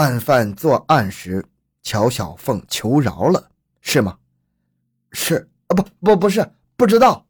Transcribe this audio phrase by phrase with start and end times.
[0.00, 1.44] 案犯作案时，
[1.82, 3.50] 乔小凤求饶了，
[3.82, 4.18] 是吗？
[5.12, 7.26] 是啊，不不不是，不知道。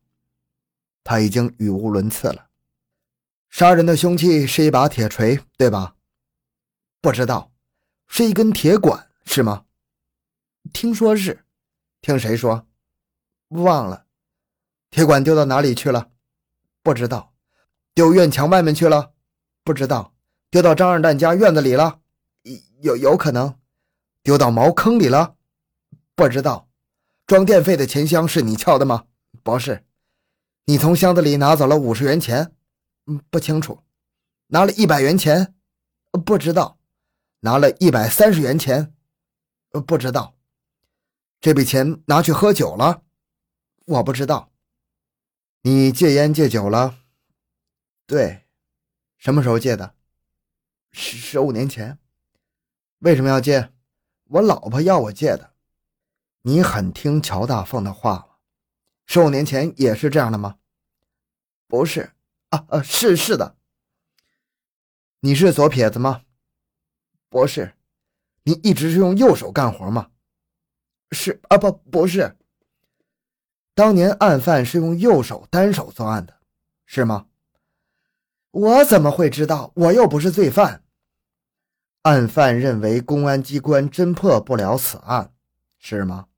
[1.03, 2.47] 他已经语无伦次了。
[3.49, 5.97] 杀人的凶器是一把铁锤，对吧？
[7.01, 7.51] 不知道，
[8.07, 9.65] 是一根铁管，是吗？
[10.73, 11.45] 听说是，
[12.01, 12.69] 听谁说？
[13.49, 14.07] 忘了。
[14.91, 16.13] 铁管丢到哪里去了？
[16.85, 17.35] 不知道。
[17.95, 19.15] 丢院墙外面去了？
[19.65, 20.15] 不知道。
[20.53, 22.00] 丢到张二蛋家院子里了？
[22.83, 23.59] 有有可能。
[24.23, 25.37] 丢到茅坑里了？
[26.15, 26.69] 不知道。
[27.27, 29.07] 装电费的钱箱是你撬的吗？
[29.43, 29.85] 不是。
[30.67, 32.55] 你从箱子里拿走了五十元钱？
[33.07, 33.83] 嗯，不清楚。
[34.49, 35.55] 拿了一百元钱？
[36.25, 36.79] 不知道。
[37.41, 38.93] 拿了一百三十元钱？
[39.87, 40.37] 不知道。
[41.41, 43.03] 这笔钱拿去喝酒了？
[43.87, 44.53] 我不知道。
[45.63, 46.99] 你戒烟戒酒了？
[48.07, 48.45] 对。
[49.17, 49.95] 什么时候戒的？
[50.93, 51.99] 十十五年前。
[53.01, 53.73] 为什么要借？
[54.25, 55.55] 我老婆要我借的。
[56.43, 58.27] 你很听乔大凤的话吗？
[59.07, 60.57] 十五年前也是这样的吗？
[61.67, 62.13] 不是
[62.51, 63.57] 啊，呃，是是的。
[65.21, 66.23] 你是左撇子吗？
[67.29, 67.75] 不是。
[68.43, 70.11] 你一直是用右手干活吗？
[71.11, 72.37] 是啊，不，不是。
[73.75, 76.39] 当年案犯是用右手单手作案的，
[76.85, 77.29] 是吗？
[78.51, 79.73] 我怎么会知道？
[79.75, 80.85] 我又不是罪犯。
[82.03, 85.35] 案犯认为公安机关侦破不了此案，
[85.79, 86.29] 是吗？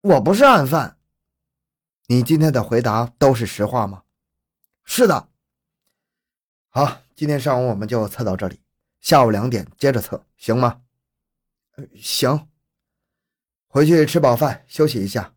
[0.00, 0.96] 我不是案犯。
[2.06, 4.04] 你今天的回答都是实话吗？
[4.84, 5.28] 是的。
[6.70, 8.60] 好，今天上午我们就测到这里，
[9.00, 10.80] 下午两点接着测，行吗？
[11.94, 12.48] 行。
[13.68, 15.34] 回去吃饱饭休息一下。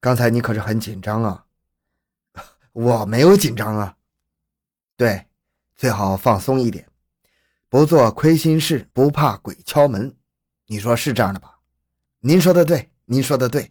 [0.00, 1.46] 刚才你可是很紧张啊。
[2.72, 3.96] 我没有紧张啊。
[4.96, 5.26] 对，
[5.76, 6.89] 最好放松一点，
[7.70, 10.16] 不做亏心事，不怕鬼敲门。
[10.66, 11.60] 你说是这样的吧？
[12.18, 13.70] 您说的对，您说的对。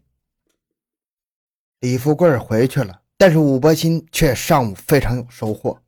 [1.82, 5.84] 李富贵回去了，但是武伯钦却上午非常有收获。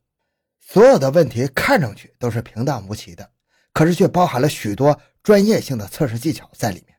[0.60, 3.30] 所有的问题看上去都是平淡无奇的，
[3.72, 6.94] 可是却包含了许多专业性的测试技巧在里面。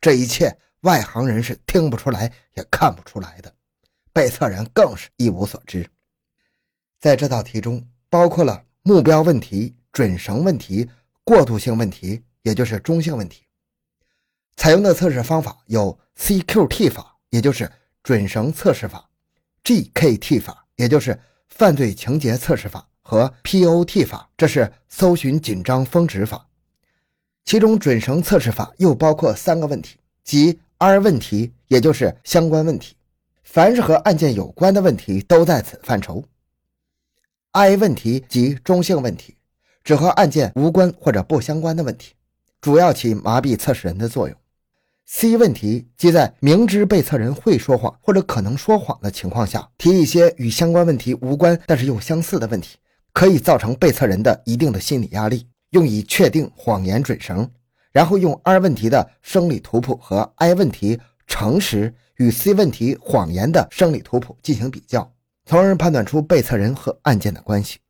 [0.00, 3.54] 这一切外行人是听不出来也看不出来的，
[4.14, 5.86] 被测人更是一无所知。
[6.98, 10.88] 在这道题中，包括了目标问题、准绳问题、
[11.22, 13.42] 过渡性问题，也就是中性问题。
[14.56, 17.70] 采用的测试方法有 CQT 法，也就是
[18.02, 19.08] 准绳测试法
[19.64, 26.48] ，GKT 法，也就是犯罪情节测试法和 POT 法，这是搜寻紧张峰值法。
[27.44, 32.96] 其中准绳测试法又包括三个问题，即 R 问题，也就是相关问题，
[33.42, 36.24] 凡是和案件有关的问题都在此范畴。
[37.50, 39.36] I 问题及中性问题，
[39.84, 42.14] 只和案件无关或者不相关的问题，
[42.60, 44.36] 主要起麻痹测试人的作用。
[45.04, 52.78] C 问题即在明知被测人会说谎或者可能说谎的情况下，提一些与相关问题无关但是又相似的问题，
[53.12, 57.50] 可以造成被测人的一定的心理压力，用以确定谎言准绳。
[57.90, 65.12] 然后用 R 问题的生理图谱和 I 问题诚实与 C 问题谎言的生理图谱进行比较，
[65.44, 67.80] 从而判断出被测人和案件的关系。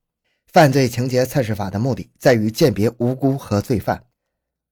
[0.53, 4.05] 犯罪情节测试法的目的在于鉴别无辜和罪犯。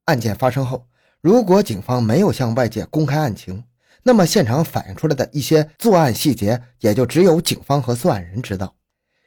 [0.05, 0.87] 案件发生后。
[1.23, 3.63] 如果警方没有向外界公开案情，
[4.03, 8.75] 那么现场反映出来的一些作案细节也就只有警方和作案人知道。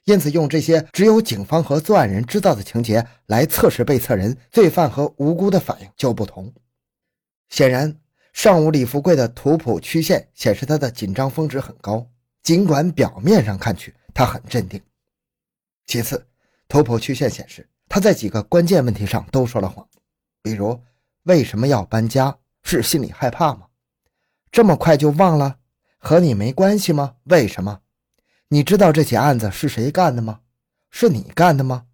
[0.06, 6.52] 因此，用这些只有警方和作案人知道的情节来测试被测人、罪犯和无辜的反应就不同。
[7.50, 7.96] 显然，
[8.34, 12.10] 上午李富贵的图谱曲线显示他的紧张峰值很高，
[12.42, 14.82] 尽管表面上看去他很镇定。
[15.86, 16.26] 其次，
[16.74, 19.88] 图谱曲线显示他在几个关键问题上都说了谎，
[20.42, 20.82] 比如。
[21.26, 22.40] 为什么要搬家？
[22.64, 23.68] 是心里害怕吗？
[24.52, 25.58] 这么快就忘了？
[26.00, 27.18] 和你没关系吗？
[27.26, 27.82] 为什么？
[28.48, 30.40] 你知道这起案子是谁干的吗？
[30.90, 31.86] 是你干的吗？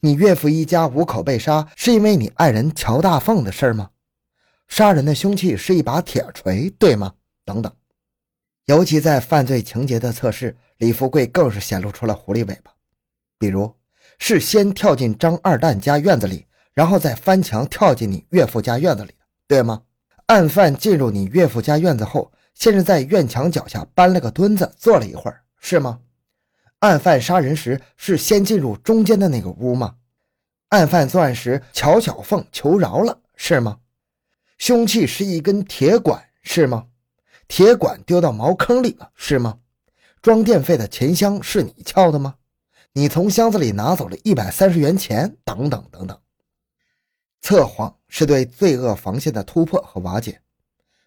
[0.00, 3.90] 你岳父一家五口被杀，是因为你爱人乔大凤的事吗？
[4.68, 7.14] 杀人的凶器是一把铁锤，对吗？
[7.44, 7.74] 等等。
[8.66, 12.70] 尤其在犯罪情节的测试，李富贵更是显露出了狐狸尾巴。
[13.36, 13.74] 比如，
[14.18, 16.46] 是先跳进张二蛋家院子里。
[16.74, 19.12] 然后再翻墙跳进你岳父家院子里，
[19.46, 19.82] 对吗？
[20.26, 26.00] 案犯进入你岳父家院子后，先是在院墙脚下搬了个墩子坐了一会儿，是吗？
[26.80, 29.94] 案犯杀人时是先进入中间的那个屋吗？
[30.70, 33.78] 案犯作案时乔小凤求饶了，是吗？
[34.58, 36.86] 凶器是一根铁管，是吗？
[37.46, 39.58] 铁管丢到茅坑里了，是吗？
[40.20, 42.34] 装电费的钱箱是你撬的吗？
[42.96, 46.16] 你从箱子里拿走了一百三十元钱，等等等等。
[47.40, 50.40] 测谎是对罪恶防线的突破和瓦解。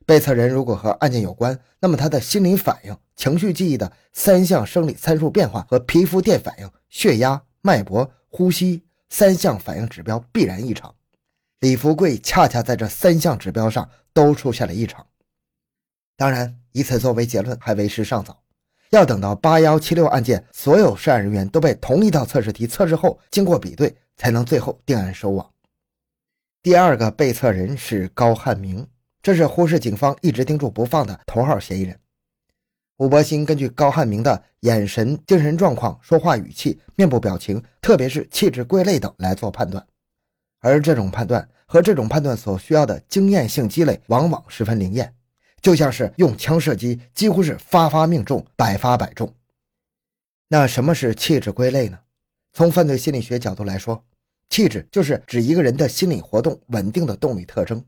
[0.05, 10.93] 被测人如果和案件有关，那么他的心理反应、情绪记忆的三项生理参数变化和皮肤电反应、血压、脉搏、呼吸三项反应指标必然异常。
[11.61, 15.07] 李福贵恰恰在这三项指标上都出现了异常。
[16.17, 18.43] 当然，以此作为结论还为时尚早，
[18.89, 25.49] 要等到八幺七六案件所有涉案人员都被同一套测试题测试后，经过比对，才能最后定案收网。
[26.63, 28.87] 第二个被测人是高汉明。
[29.21, 31.99] 这是呼市警方一直盯住不放的头号嫌疑人。
[32.97, 39.85] 武伯兴根据高汉明的眼神、精神状况、说话语气、面部表情，特别是气质归类等来做判断，
[40.61, 45.13] 而这种判断和这种判断所需要的经验性积累，往往十分灵验，
[45.61, 49.33] 就像是用枪射击，几乎是发发命中，百发百中。
[50.47, 51.99] 那什么是气质归类呢？
[52.53, 54.03] 从犯罪心理学角度来说，
[54.49, 57.83] 气质就是指一个人的心理活动稳定的动力特征。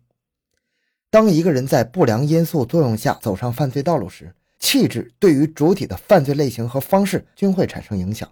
[1.10, 8.30] 当一个人在不良因素作用下走上犯罪道路时，气质对于主体的犯罪类型和方式均会产生影响，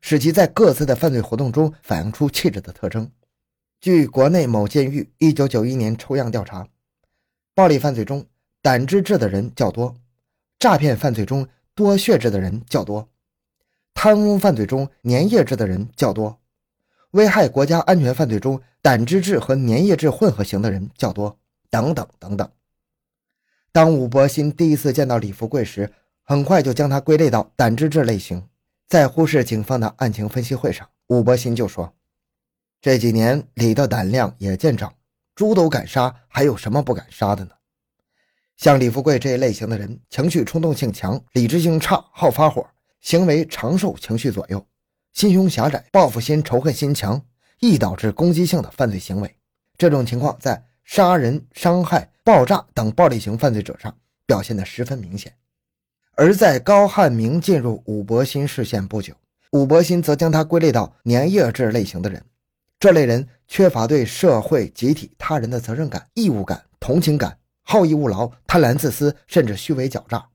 [0.00, 3.10] 使其在各自的犯罪活动中反映出气质的特征。
[3.80, 6.68] 据国内某监狱1991年抽样调查，
[7.54, 8.26] 暴力犯罪中
[8.62, 9.96] 胆汁质的人较多，
[10.58, 13.08] 诈骗犯罪中多血质的人较多，
[13.94, 16.38] 贪污犯罪中粘液质的人较多，
[17.12, 21.38] 危害国家安全犯罪中胆汁质和粘液质混合型的人较多。
[21.70, 22.50] 等等等等。
[23.72, 28.48] 当武伯新第一次见到李富贵时，很快就将他归类到胆汁质类型。
[28.86, 31.92] 在呼市警方的案情分析会上，武伯新就说
[32.80, 34.94] ：“这几年李的胆量也见长，
[35.34, 37.50] 猪都敢杀，还有什么不敢杀的呢？
[38.58, 42.66] 像李富贵这一类型的人，情绪冲动性强，理智性差，好发火，
[43.00, 44.62] 行为常受情绪左右，
[45.14, 47.24] 心胸狭窄，报复心、仇恨心强，
[47.60, 49.34] 易导致攻击性的犯罪行为。
[49.78, 53.94] 这种情况在……”杀人、伤害、爆炸等暴力型犯罪者上
[54.24, 55.30] 表现得十分明显，
[56.14, 59.12] 而在高汉明进入武伯新视线不久，
[59.50, 62.24] 武伯新则将他归类到粘液质类型的人。
[62.80, 67.36] 这类人缺乏对社会、集体、他人的责任感、义务感、同情感，
[67.70, 70.26] 好逸恶劳、贪婪自私，甚至虚伪狡诈。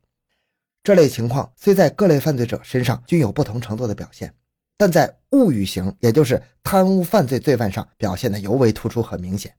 [0.83, 4.31] 这类情况虽在各类犯罪者身上均有不同程度的表现，
[4.77, 9.51] 但在物欲型，也就是贪污犯罪罪犯上表现得尤为突出和明显。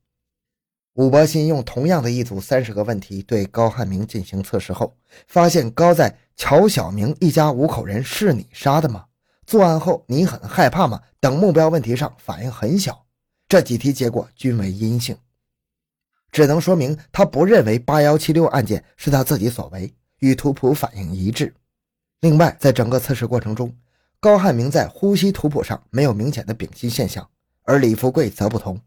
[0.93, 4.97] 武伯新用同样的一组三十个问题对高汉明进行测试后，
[5.27, 9.07] 发现高在乔小明一家五口人是你杀的吗？
[9.49, 11.03] 作案后你很害怕吗？
[11.19, 13.05] 等目标问题上反应很小，
[13.49, 15.17] 这几题结果均为阴性，
[16.35, 21.55] 只能说明他不认为八幺七六案件是他自己所为，与图谱反应一致。
[22.23, 23.73] 另外，在整个测试过程中，
[24.19, 27.31] 高汉明在呼吸图谱上没有明显的屏息现象，
[27.63, 28.81] 而李富贵则不同。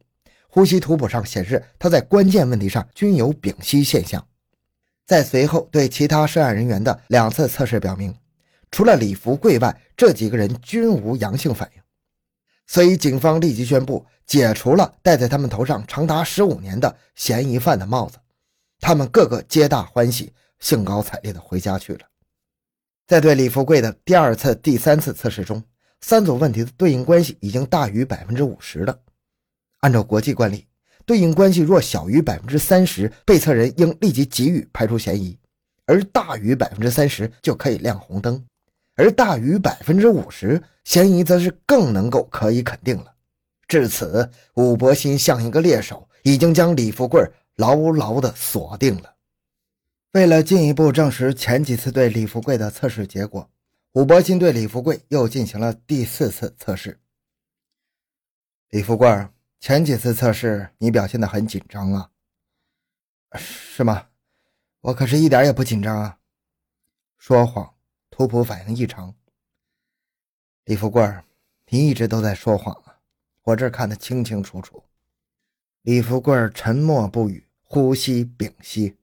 [0.50, 4.28] 呼吸图谱上显示，他在关键问题上均有屏息现象。
[5.06, 8.14] 在随后对其他涉案人员的两次测试表明，
[8.72, 11.82] 除了李福贵外，这几个人均无阳性反应。
[12.68, 18.20] 所以，警方立即宣布解除了戴在他们头上长达十五年的嫌疑犯的帽子。
[18.80, 22.02] 他们个个皆大欢喜，兴高采烈地回家去了。
[23.08, 25.64] 在对李福贵的第二次、第三次测试中，
[26.02, 29.00] 三组问题的对应关系已经大于百分之五十了。
[29.80, 30.68] 按照国际惯例，
[31.06, 35.38] 对应关系若小于百分之三十，被测人应立即给予排除嫌疑；
[35.86, 38.44] 而大于百分之三十就可以亮红灯；
[38.98, 43.16] 而大于百分之五十，嫌疑则是更能够可以肯定了。
[43.66, 47.26] 至此，武伯新像一个猎手，已经将李富贵
[47.56, 49.16] 牢牢地锁定了。
[50.12, 53.50] 为了进一步证实前几次对李富贵的测试结果，
[53.94, 57.00] 武伯新对李富贵又进行了第四次测试。
[58.72, 59.08] 李富贵。
[59.60, 62.12] 前几次测试你表现的很紧张啊，
[63.36, 64.06] 是吗？
[64.82, 66.20] 我可是一点也不紧张啊。
[67.18, 67.74] 说谎，
[68.10, 69.14] 图谱反应异常。
[70.66, 71.04] 李富贵，
[71.68, 73.00] 你一直都在说谎啊，
[73.44, 74.84] 我这看得清清楚楚。
[75.82, 78.98] 李富贵沉默不语，呼吸屏息。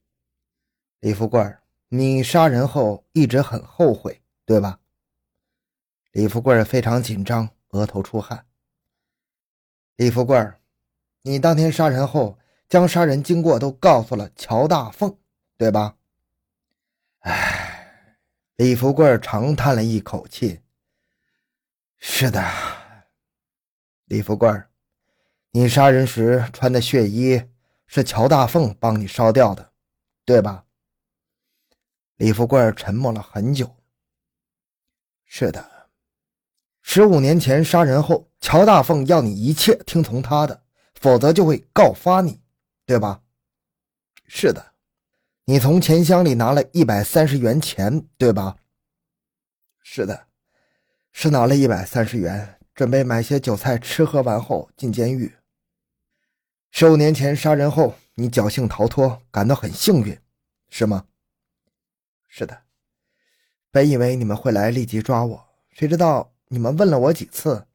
[1.01, 1.57] 李富贵，
[1.89, 4.81] 你杀人后一直很后悔，对吧？
[6.13, 8.47] 李富贵非常紧张，额头出汗。
[9.97, 10.53] 李富贵，
[11.23, 15.17] 你当天杀人后，将杀人经过都告诉了乔大凤，
[15.57, 15.97] 对吧？
[17.21, 17.54] 唉，
[18.57, 20.61] 李富贵长叹了一口气。
[21.99, 22.41] 是的，
[24.05, 24.49] 李富贵，
[25.51, 27.43] 你杀人时穿的血衣
[27.89, 29.73] 是乔大凤帮你烧掉的，
[30.25, 30.67] 对吧？
[32.15, 33.75] 李富贵沉默了很久。
[35.25, 35.89] 是的。
[36.81, 40.63] 十五年前杀人后，乔大凤要你一切听从他的，
[40.95, 42.41] 否则就会告发你，
[42.87, 43.21] 对吧？
[44.29, 44.74] 是的。
[45.47, 48.57] 你从钱箱里拿了一百三十元钱，对吧？
[49.83, 50.29] 是的，
[51.13, 55.35] 是拿了一百三十元，准备买些酒菜吃喝完后进监狱。
[56.71, 60.19] 十五年前杀人后，你侥幸逃脱，感到很幸运，
[60.71, 61.05] 是吗？
[62.27, 62.63] 是的。
[63.71, 67.67] 本以为你们会来立即抓我，谁知道你们问了我几次，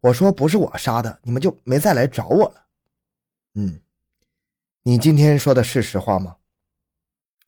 [0.00, 2.64] 我说不是我杀的，你们就没再来找我了。
[3.52, 3.82] 嗯，
[4.84, 6.37] 你今天说的是实话吗？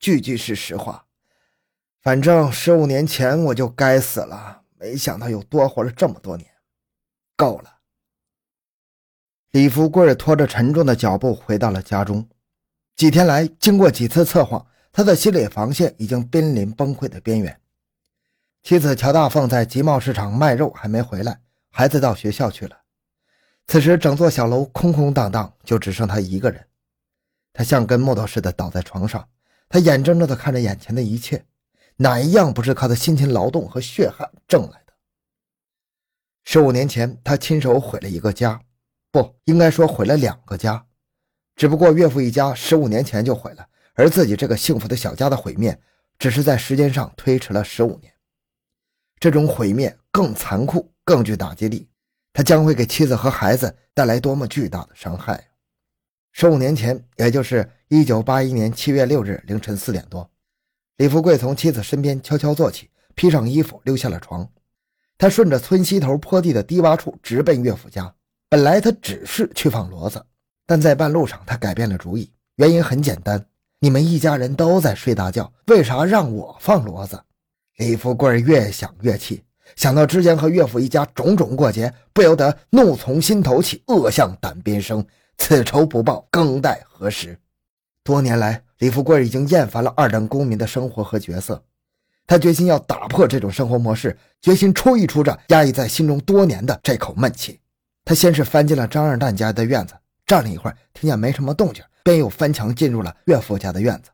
[0.01, 1.05] 句句是实话，
[2.01, 6.49] 反正十五年前我就该死了，没想到又多活了这么多年，
[7.37, 7.77] 够了。
[9.51, 12.27] 李福贵拖着沉重的脚步回到了家中。
[12.95, 17.61] 几天来，经过几次测谎，他的心理防线已经濒临崩溃的边缘。
[18.63, 21.39] 妻子乔大凤在集贸市场卖肉还没回来，
[21.69, 22.75] 孩子到学校去了。
[23.67, 26.67] 此时，整座小楼空空荡荡，就只剩他一个人。
[27.53, 29.29] 他像根木头似的倒在床上。
[29.71, 31.45] 他眼睁睁地看着眼前的一切，
[31.95, 34.93] 哪一样不是靠他辛勤劳动和血汗挣来的？
[36.43, 38.61] 十五年前，他亲手毁了一个家，
[39.11, 40.85] 不应该说毁了两个家，
[41.55, 45.79] 只不过岳父一家十五年前就毁了，而自己这个幸福的小家的毁灭，
[46.19, 48.13] 只是在时间上推迟了十五年。
[49.21, 51.87] 这种毁灭更残酷、更具打击力，
[52.33, 55.47] 他将会给妻子和孩子带来多么巨大的伤害！
[56.33, 60.31] 十五年前，也就是一九八一年七月六日凌晨四点多，
[60.95, 64.47] 李富贵从妻子身边悄悄坐起，披上衣服，溜下了床。
[65.17, 68.15] 他顺着村西头坡地的低洼处直奔岳父家。
[68.47, 70.25] 本来他只是去放骡子，
[70.65, 72.31] 但在半路上他改变了主意。
[72.55, 73.45] 原因很简单：
[73.79, 77.21] 你们一家人都在睡大觉，为啥让我放骡子？
[77.75, 79.43] 李富贵越想越气，
[79.75, 85.05] 想到之前和岳父一家种种过节，不由得怒从心头起，恶向胆边生。
[85.37, 87.37] 此仇不报，更待何时？
[88.03, 91.63] 多年来，李富贵已经厌烦了二等公民的生活和角色，
[92.25, 97.59] 他决心要打破这种生活模式，决心出一出这压抑在心中多年的这口闷气。
[98.03, 99.93] 他先是翻进了张二蛋家的院子，
[100.25, 104.09] 站了一会儿，听见没什么动静，便又翻墙进入了岳父家的院子。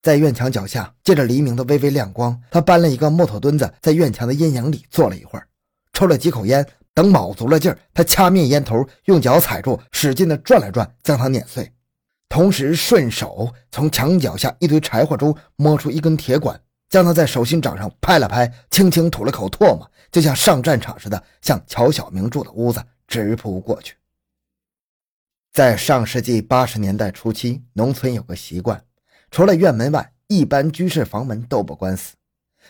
[0.00, 5.46] 在院墙脚下，借着黎明的微微亮光，他搬了一个木头墩子，在院墙的阴影里坐了一会儿，
[5.92, 6.66] 抽了几口烟。
[6.94, 11.70] 等卯足了劲儿，他掐灭烟头，用脚踩住，使劲的转了转，将它碾碎，
[12.28, 23.94] 同时顺手从墙脚下一堆柴火中摸出一根铁管，将它在手心掌上拍了拍，轻轻吐了口唾沫，就像上战场似的，向乔小明住的屋子直扑过去。
[25.52, 28.84] 在上世纪八十年代初期，农村有个习惯，
[29.30, 32.14] 除了院门外，一般居室房门都不关死。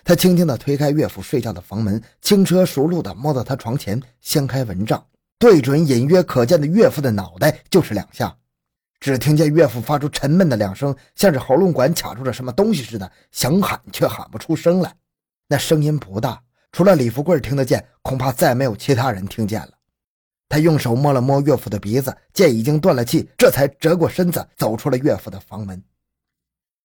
[0.05, 5.05] 他轻轻地推开岳父睡觉的房门，轻车熟路地摸到他床前，掀开蚊帐，
[5.38, 8.37] 对准隐约可见的岳父的脑袋就是两下。
[9.00, 14.95] 只听见岳父发出沉闷的两声，像是喉咙管卡住了什么东西似的，想喊却喊不出声来。
[15.49, 19.71] 那声音不大，除了李富贵听得见，恐怕再没有其他人听见了。
[20.49, 25.83] 他用手摸了摸岳父的鼻子，见已经断了气，这才折过身子走出了岳父的房门。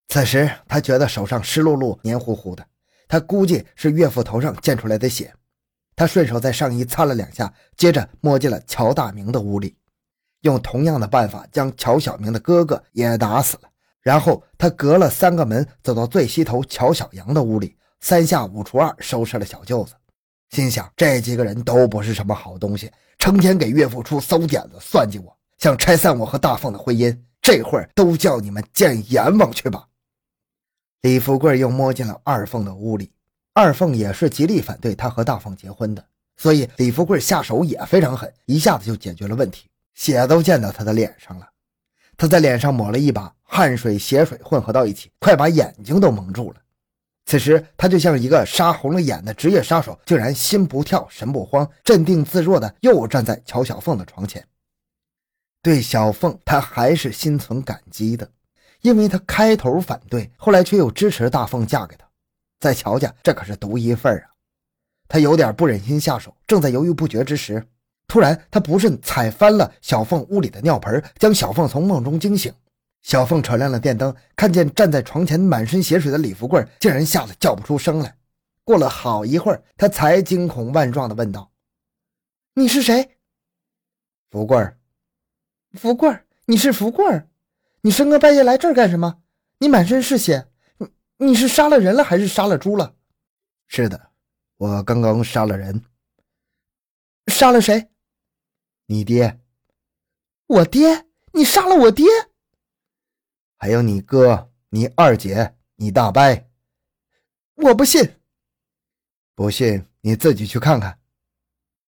[0.10, 2.66] 此时他觉得手上湿漉漉、黏糊糊的。
[3.08, 5.34] 他估计是岳父头上溅出来的血，
[5.96, 9.76] 他顺手在上衣擦了两下，接着摸进了乔大明的屋里，
[10.44, 13.64] 用同样的办法将乔小明的哥哥也打死了。
[14.02, 19.94] 然后他隔了三个门走到最西头乔小阳的屋里，三下五除二收拾了小舅子，
[20.50, 29.88] 心想这几个人都不是什么好东西，成天给岳父出馊点子，算计我，想拆散我和大凤的婚姻，这会儿都叫你们见阎王去吧。
[31.02, 33.10] 李富贵又摸进了二凤的屋里，
[33.54, 41.48] 二凤也是极力反对他和大凤结婚的，所以李富贵下手也非常狠，一下子就解决了问题，血都溅到他的脸上了。
[42.16, 46.62] 他在脸上抹了一把汗水、血水混合到一起，快把眼睛都蒙住了。
[47.26, 54.46] 此时他就像一个杀红了眼的职业杀手，竟然心不跳、神不慌、镇定自若的又站在乔小凤的床前。
[55.62, 58.30] 对小凤，他还是心存感激的。
[58.82, 62.06] 因为他开头反对，后来却又支持大凤嫁给他，
[62.60, 64.28] 在乔家这可是独一份啊！
[65.08, 67.66] 他有点不忍心下手，正在犹豫不决之时，
[68.14, 72.54] 突然他不慎踩翻了小凤屋里的尿盆，将小凤从梦中惊醒。
[73.02, 78.16] 小凤扯亮了电灯，看见站在床前满身血水的李富贵，竟然吓得叫不出声来。
[78.64, 81.52] 过了好一会儿，他才惊恐万状地问道
[82.54, 83.18] ：“你是谁
[84.30, 84.64] ？”“富贵。
[85.74, 86.16] ”“富贵，
[86.46, 87.24] 你是富贵。”
[87.82, 89.24] 你深更半夜来这儿干什么？
[89.58, 90.46] 你满身是血，
[90.78, 92.94] 你你是杀了人了还是杀了猪了？
[93.66, 94.00] 是的，
[94.58, 95.84] 我刚刚杀了人。
[97.26, 97.88] 杀了谁？
[98.86, 99.40] 你爹。
[100.48, 101.06] 我爹？
[101.32, 102.06] 你杀了我爹？
[103.58, 106.22] 还有你哥、你二姐、你大伯？
[107.56, 108.18] 我不信！
[109.36, 111.00] 不信你自己去看看。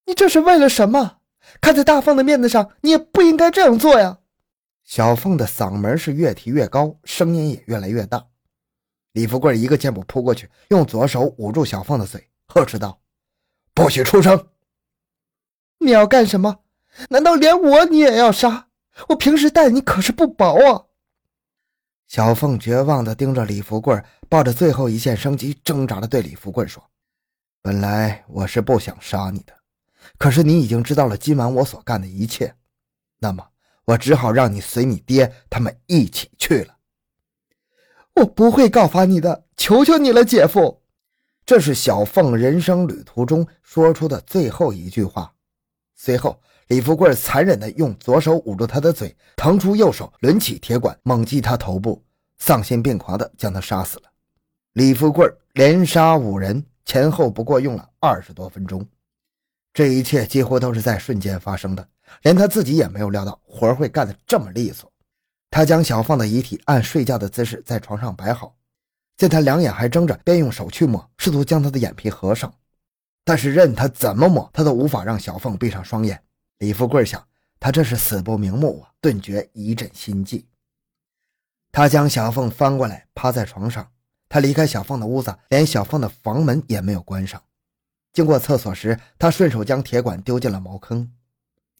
[0.05, 1.19] 你这是为了什么？
[1.59, 4.19] 看在大凤的面子上，你也不应该这样做呀！
[4.83, 8.27] 小凤的嗓门是越提越高，声音也越来越大。
[9.13, 13.01] 李富贵一个箭步扑过去，用左手捂住小凤的嘴，呵斥道
[13.73, 14.49] ：“不许出声！
[15.79, 16.63] 你要干什么？
[17.09, 18.67] 难道连我你也要杀？
[19.09, 20.85] 我平时待你可是不薄啊！”
[22.07, 26.83] 小凤绝望地盯着李富贵，抱着最后一线生机，挣扎地对李富贵说
[27.63, 29.53] ：“本来我是不想杀你的，
[30.17, 32.53] 可是你已经知道了今晚我所干的一切，
[33.19, 33.47] 那么
[33.85, 36.75] 我只好让你随你爹他们一起去了。”
[38.15, 40.81] 我不会告发你的，求求你了，姐夫。
[41.45, 45.33] 这是小凤人生旅途中说出的最后一句话。
[45.95, 52.01] 随后，李富贵残忍地用左手捂住他的嘴，腾出右手抡起铁管猛击他头部，
[52.37, 54.03] 丧心病狂地将他杀死了。
[54.71, 58.87] 李富贵连杀五人，前后不过用了二十多分钟。
[59.73, 61.85] 这一切几乎都是在瞬间发生的，
[62.21, 64.89] 连他自己也没有料到活会干得这么利索。
[65.49, 68.55] 他将小凤的遗体按睡觉的姿势在床上摆好，
[69.17, 72.49] 见他两眼还睁着，便用手去抹，试图将他的眼皮合上。
[73.25, 76.17] 但是任他怎么抹，他都无法让小凤闭上双眼。
[76.61, 77.27] 李富贵想，
[77.59, 80.45] 他这是死不瞑目啊，顿觉一阵心悸。
[81.71, 83.89] 他将小凤翻过来，趴在床上。
[84.29, 87.41] 他离开小凤的屋子，连小凤的房门也没有关上。
[88.13, 91.11] 经过厕所时，他顺手将铁管丢进了茅坑。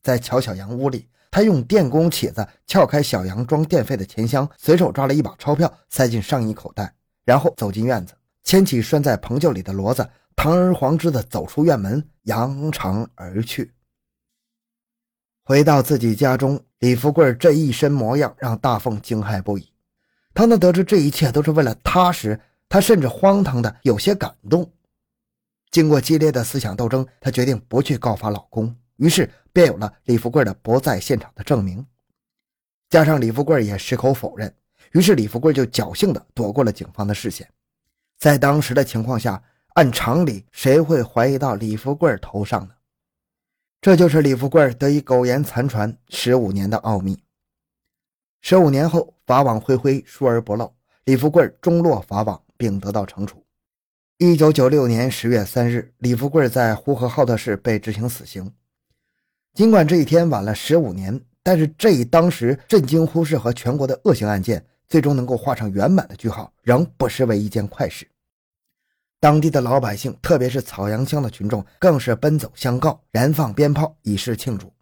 [0.01, 1.07] 在乔小杨屋里。
[1.29, 13.71] 他用电工起子撬开小杨装电费的钱箱，随手抓了一把钞票塞进上衣口袋，然后走进院子，牵起拴在棚臼里的骡子，堂而皇之的走出院门，扬长而去。
[15.51, 19.69] 回到自己家中，李富贵这一身模样让大凤惊骇不已。
[20.31, 24.71] 当他得知这一切都是为了他时，他甚至荒唐的有些感动。
[25.69, 28.73] 经过激烈的思想斗争，他决定不去告发老公。
[28.95, 31.85] 于是便有了李富贵的不在现场的证明，
[32.89, 34.55] 加上李富贵也矢口否认，
[34.93, 37.45] 于是李富贵就侥幸的躲过了警方的视线。
[38.19, 42.73] 在当时的情况下，按常理谁会怀疑到李富贵头上呢？
[43.81, 47.17] 这就是李富贵得以苟延残喘十五年的奥秘。
[48.39, 50.71] 十五年后，法网恢恢，疏而不漏，
[51.05, 53.43] 李富贵终落法网，并得到惩处。
[54.19, 58.53] 一九九六年十月三日，李富贵在呼和浩特市被执行死刑。
[59.55, 68.07] 尽管这一天晚了十五年，但是这一当时震惊呼市和全国的恶性案件，最终能够画上圆满的句号，仍不失为一件快事。
[69.21, 74.73] 当地的老百姓，特别是草阳乡的群众，更是奔走相告，燃放鞭炮以示庆祝。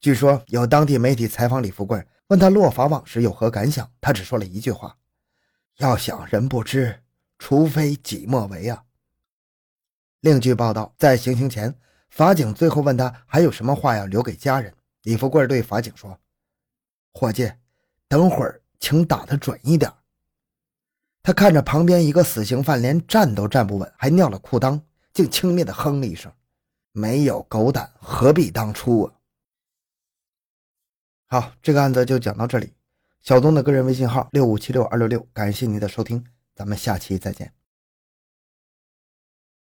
[0.00, 4.96] 据说有当地媒体采访李富贵，问他落法网时有何感想，他只说了一句话
[5.78, 7.02] ：“要想人不知，
[7.40, 8.84] 除非己莫为啊。”
[10.22, 11.74] 另据报道，在行刑前。
[12.10, 14.72] 法警最后问他还有什么话要留给家人。
[15.02, 16.16] 李富贵对法警说
[17.12, 17.52] ：“伙计，
[18.06, 19.92] 等会儿请打得准一点。”
[21.22, 24.80] 他看着旁边一个死刑犯连站都站不稳，还尿了裤裆，
[25.12, 26.32] 竟轻蔑地哼了一声
[26.92, 29.12] ：“没有狗胆，何必当初啊！”
[31.28, 32.72] 好，这个案子就讲到这里。
[33.20, 37.57] 小东的个人微信号六五七六二六六，感谢您的收听，咱们下期再见。